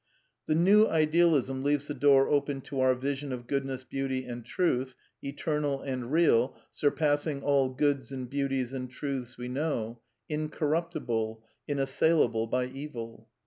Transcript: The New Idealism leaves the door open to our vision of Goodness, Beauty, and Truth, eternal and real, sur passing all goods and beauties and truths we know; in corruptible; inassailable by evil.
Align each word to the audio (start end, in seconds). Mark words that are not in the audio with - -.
The 0.47 0.55
New 0.55 0.87
Idealism 0.87 1.61
leaves 1.63 1.85
the 1.87 1.93
door 1.93 2.27
open 2.27 2.61
to 2.61 2.79
our 2.79 2.95
vision 2.95 3.31
of 3.31 3.45
Goodness, 3.45 3.83
Beauty, 3.83 4.25
and 4.25 4.43
Truth, 4.43 4.95
eternal 5.21 5.79
and 5.81 6.11
real, 6.11 6.57
sur 6.71 6.89
passing 6.89 7.43
all 7.43 7.69
goods 7.69 8.11
and 8.11 8.27
beauties 8.27 8.73
and 8.73 8.89
truths 8.89 9.37
we 9.37 9.47
know; 9.47 10.01
in 10.27 10.49
corruptible; 10.49 11.43
inassailable 11.67 12.47
by 12.49 12.65
evil. 12.65 13.29